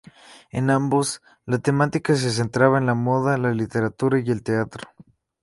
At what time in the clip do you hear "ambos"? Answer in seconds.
0.71-1.21